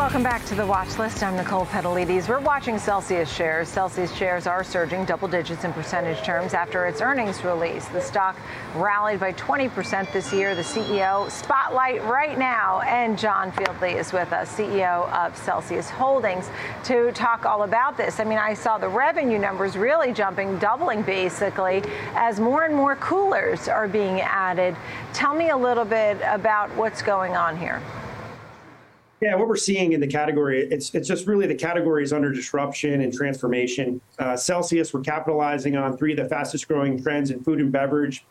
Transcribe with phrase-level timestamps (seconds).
[0.00, 1.22] Welcome back to the watch list.
[1.22, 2.26] I'm Nicole Petalides.
[2.26, 3.68] We're watching Celsius shares.
[3.68, 7.86] Celsius shares are surging double digits in percentage terms after its earnings release.
[7.88, 8.34] The stock
[8.74, 10.54] rallied by 20% this year.
[10.54, 16.48] The CEO spotlight right now, and John Fieldly is with us, CEO of Celsius Holdings,
[16.84, 18.20] to talk all about this.
[18.20, 21.82] I mean, I saw the revenue numbers really jumping, doubling basically,
[22.14, 24.76] as more and more coolers are being added.
[25.12, 27.82] Tell me a little bit about what's going on here.
[29.20, 32.32] Yeah, what we're seeing in the category, it's it's just really the category is under
[32.32, 34.00] disruption and transformation.
[34.18, 38.24] Uh, Celsius, we're capitalizing on three of the fastest growing trends in food and beverage.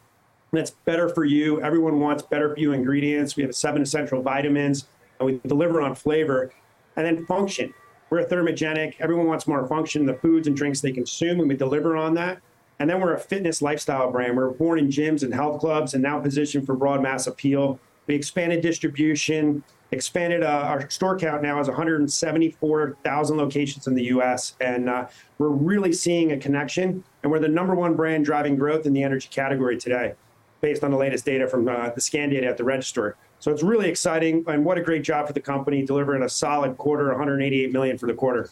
[0.52, 1.62] That's better for you.
[1.62, 3.36] Everyone wants better for you ingredients.
[3.36, 4.88] We have seven essential vitamins,
[5.20, 6.52] and we deliver on flavor.
[6.96, 7.72] And then function.
[8.10, 8.96] We're thermogenic.
[9.00, 12.16] Everyone wants more function in the foods and drinks they consume, and we deliver on
[12.16, 12.42] that.
[12.80, 14.36] And then we're a fitness lifestyle brand.
[14.36, 17.80] We're born in gyms and health clubs and now positioned for broad mass appeal.
[18.10, 24.56] We expanded distribution expanded uh, our store count now is 174,000 locations in the U.S.
[24.60, 27.04] and uh, we're really seeing a connection.
[27.22, 30.14] And we're the number one brand driving growth in the energy category today,
[30.60, 33.16] based on the latest data from uh, the scan data at the register.
[33.40, 36.78] So it's really exciting, and what a great job for the company delivering a solid
[36.78, 38.50] quarter, 188 million for the quarter.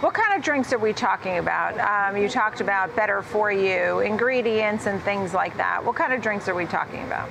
[0.00, 1.78] What kind of drinks are we talking about?
[1.78, 5.84] Um, you talked about better for you ingredients and things like that.
[5.84, 7.28] What kind of drinks are we talking about?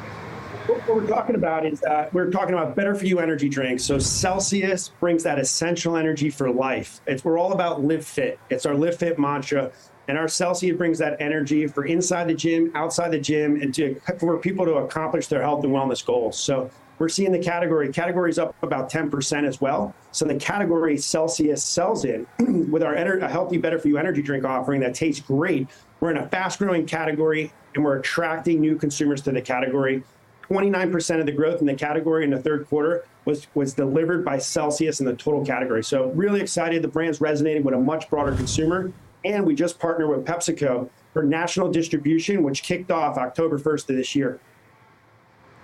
[0.88, 3.84] What we're talking about is that we're talking about better for you energy drinks.
[3.84, 7.02] So Celsius brings that essential energy for life.
[7.06, 8.40] It's we're all about live fit.
[8.50, 9.72] It's our live fit mantra.
[10.08, 14.00] And our Celsius brings that energy for inside the gym, outside the gym, and to
[14.20, 16.40] for people to accomplish their health and wellness goals.
[16.40, 19.94] So we're seeing the category categories up about 10% as well.
[20.12, 22.26] So the category Celsius sells in
[22.72, 25.68] with our ener- a healthy, better for you energy drink offering that tastes great.
[26.00, 30.04] We're in a fast growing category and we're attracting new consumers to the category.
[30.50, 34.38] 29% of the growth in the category in the third quarter was was delivered by
[34.38, 35.84] Celsius in the total category.
[35.84, 36.82] So really excited.
[36.82, 38.92] The brand's resonating with a much broader consumer.
[39.26, 43.96] And we just partnered with PepsiCo for national distribution, which kicked off October 1st of
[43.98, 44.40] this year.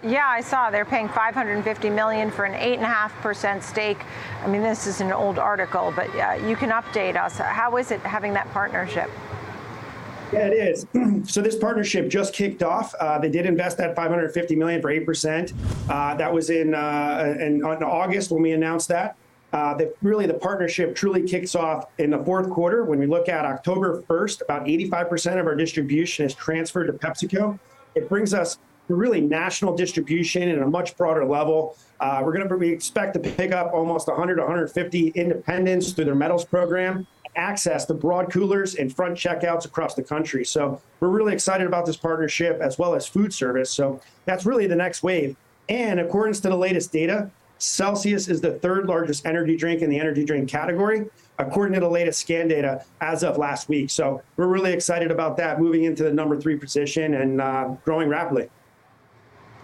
[0.03, 3.97] Yeah, I saw they're paying 550 million for an eight and a half percent stake.
[4.43, 7.37] I mean, this is an old article, but uh, you can update us.
[7.37, 9.09] How is it having that partnership?
[10.35, 10.85] Yeah, it is.
[11.31, 12.93] so this partnership just kicked off.
[12.99, 15.53] Uh, they did invest that 550 million for eight percent.
[15.89, 19.15] Uh, that was in, uh, in, August when we announced that.
[19.53, 22.83] Uh, the, really, the partnership truly kicks off in the fourth quarter.
[22.83, 27.57] When we look at October 1st, about 85% of our distribution is transferred to PepsiCo.
[27.95, 28.57] It brings us
[28.89, 31.77] to really national distribution at a much broader level.
[32.01, 36.15] Uh, we're going to we expect to pick up almost 100 150 independents through their
[36.15, 40.45] metals program access to broad coolers and front checkouts across the country.
[40.45, 43.71] So we're really excited about this partnership as well as food service.
[43.71, 45.35] So that's really the next wave.
[45.69, 49.99] And according to the latest data, Celsius is the third largest energy drink in the
[49.99, 51.09] energy drink category,
[51.39, 53.89] according to the latest scan data as of last week.
[53.89, 58.09] So we're really excited about that moving into the number three position and uh, growing
[58.09, 58.49] rapidly.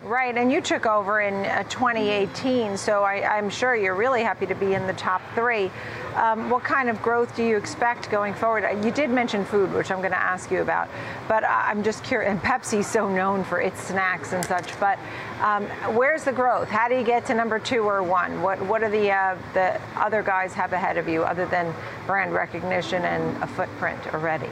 [0.03, 4.47] Right, and you took over in uh, 2018, so I, am sure you're really happy
[4.47, 5.69] to be in the top three.
[6.15, 8.65] Um, what kind of growth do you expect going forward?
[8.65, 10.89] Uh, you did mention food, which I'm going to ask you about,
[11.27, 12.31] but I'm just curious.
[12.31, 14.97] And Pepsi's so known for its snacks and such, but
[15.39, 16.67] um, where's the growth?
[16.67, 18.41] How do you get to number two or one?
[18.41, 21.71] What What are the uh, the other guys have ahead of you, other than
[22.07, 24.49] brand recognition and a footprint already?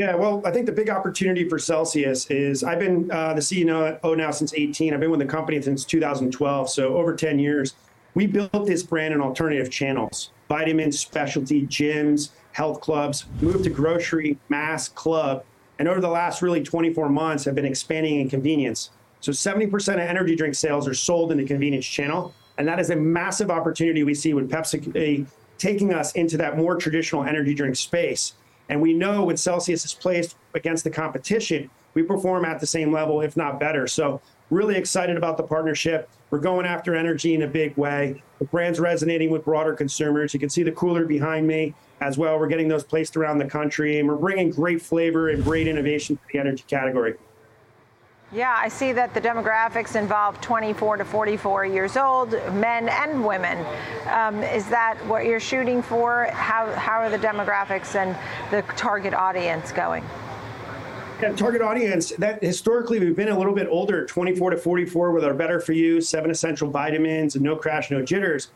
[0.00, 4.16] Yeah, well, I think the big opportunity for Celsius is I've been uh, the CEO
[4.16, 4.94] now since 18.
[4.94, 7.74] I've been with the company since 2012, so over 10 years.
[8.14, 14.38] We built this brand in alternative channels vitamins, specialty, gyms, health clubs, moved to grocery,
[14.48, 15.44] mass, club.
[15.78, 18.88] And over the last really 24 months, have been expanding in convenience.
[19.20, 22.32] So 70% of energy drink sales are sold in the convenience channel.
[22.56, 25.26] And that is a massive opportunity we see with Pepsi
[25.58, 28.32] taking us into that more traditional energy drink space.
[28.70, 32.92] And we know when Celsius is placed against the competition, we perform at the same
[32.92, 33.88] level, if not better.
[33.88, 36.08] So, really excited about the partnership.
[36.30, 38.22] We're going after energy in a big way.
[38.38, 40.32] The brand's resonating with broader consumers.
[40.32, 42.38] You can see the cooler behind me as well.
[42.38, 46.16] We're getting those placed around the country, and we're bringing great flavor and great innovation
[46.16, 47.14] to the energy category.
[48.32, 53.66] Yeah, I see that the demographics involve 24 to 44 years old, men and women.
[54.08, 56.26] Um, is that what you're shooting for?
[56.26, 58.16] How, how are the demographics and
[58.52, 60.04] the target audience going?
[61.20, 65.24] Yeah, target audience that historically we've been a little bit older 24 to 44 with
[65.24, 68.48] our better for you seven essential vitamins and no crash no jitters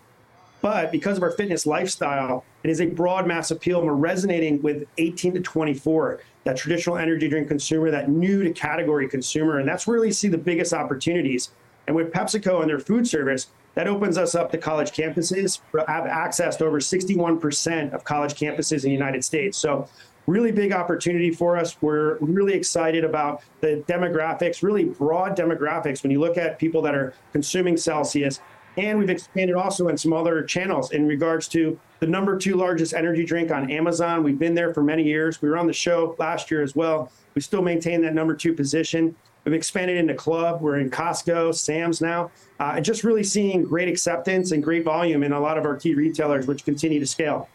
[0.64, 4.62] but because of our fitness lifestyle, it is a broad mass appeal, and we're resonating
[4.62, 9.58] with 18 to 24, that traditional energy drink consumer, that new to category consumer.
[9.58, 11.50] And that's where we see the biggest opportunities.
[11.86, 15.60] And with PepsiCo and their food service, That opens us up to college campuses.
[15.72, 19.58] We have access to over 61% of college campuses in the United States.
[19.58, 19.88] So
[20.26, 21.76] really big opportunity for us.
[21.82, 26.02] We're really excited about the demographics, really broad demographics.
[26.02, 28.40] When you look at people that are consuming Celsius,
[28.76, 32.94] and we've expanded also in some other channels in regards to the number two largest
[32.94, 34.22] energy drink on Amazon.
[34.22, 35.40] We've been there for many years.
[35.40, 37.10] We were on the show last year as well.
[37.34, 39.14] We still maintain that number two position.
[39.44, 40.62] We've expanded into club.
[40.62, 45.22] We're in Costco, Sam's now, uh, and just really seeing great acceptance and great volume
[45.22, 47.48] in a lot of our key retailers, which continue to scale.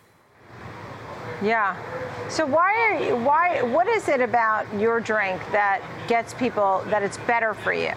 [1.42, 1.76] Yeah.
[2.30, 7.02] So why are you, why what is it about your drink that gets people that
[7.02, 7.94] it's better for you?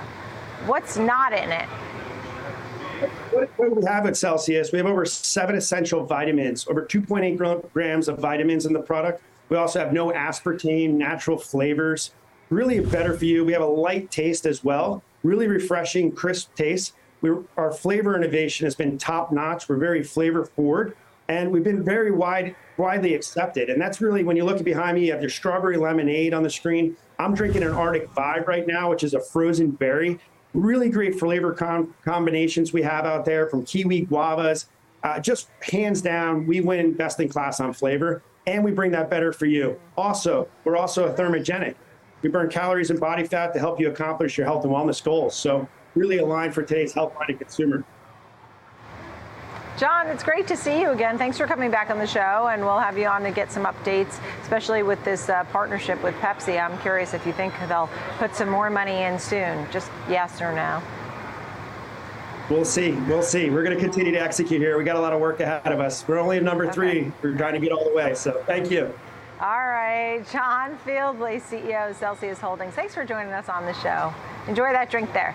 [0.64, 1.68] What's not in it?
[3.30, 8.18] What, we have at Celsius, we have over seven essential vitamins, over 2.8 grams of
[8.18, 9.22] vitamins in the product.
[9.48, 12.12] We also have no aspartame, natural flavors,
[12.50, 13.44] really better for you.
[13.44, 16.94] We have a light taste as well, really refreshing, crisp taste.
[17.20, 19.68] We're, our flavor innovation has been top notch.
[19.68, 20.96] We're very flavor forward,
[21.28, 23.70] and we've been very wide, widely accepted.
[23.70, 26.50] And that's really when you look behind me, you have your strawberry lemonade on the
[26.50, 26.96] screen.
[27.18, 30.18] I'm drinking an Arctic Vibe right now, which is a frozen berry
[30.54, 34.66] really great flavor com- combinations we have out there from kiwi guavas.
[35.02, 39.10] Uh, just hands down, we win best in class on flavor, and we bring that
[39.10, 39.78] better for you.
[39.96, 41.74] Also, we're also a thermogenic.
[42.22, 45.34] We burn calories and body fat to help you accomplish your health and wellness goals.
[45.34, 47.84] So, really aligned for today's health-minded consumer.
[49.78, 51.16] John, it's great to see you again.
[51.16, 53.64] Thanks for coming back on the show, and we'll have you on to get some
[53.64, 56.62] updates, especially with this uh, partnership with Pepsi.
[56.62, 57.88] I'm curious if you think they'll
[58.18, 59.66] put some more money in soon.
[59.72, 60.82] Just yes or no.
[62.50, 62.92] We'll see.
[62.92, 63.48] We'll see.
[63.48, 64.76] We're going to continue to execute here.
[64.76, 66.06] We got a lot of work ahead of us.
[66.06, 66.74] We're only at number okay.
[66.74, 67.12] three.
[67.22, 68.14] We're trying to get all the way.
[68.14, 68.92] So thank you.
[69.40, 72.74] All right, John Fieldly, CEO of Celsius Holdings.
[72.74, 74.12] Thanks for joining us on the show.
[74.46, 75.34] Enjoy that drink there.